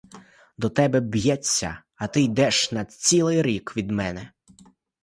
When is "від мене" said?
3.77-4.31